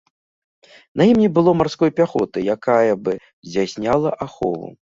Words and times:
На 1.01 1.07
ім 1.11 1.17
не 1.23 1.29
было 1.35 1.53
марской 1.59 1.93
пяхоты, 2.01 2.45
якая 2.55 2.93
бы 3.05 3.13
здзяйсняла 3.21 4.19
ахову. 4.29 4.67